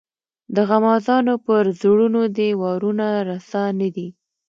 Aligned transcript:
د 0.55 0.57
غمازانو 0.69 1.33
پر 1.45 1.63
زړونو 1.81 2.21
دي 2.37 2.49
وارونه 2.61 3.05
رسا 3.29 3.63
نه 3.79 3.89
دي. 3.95 4.07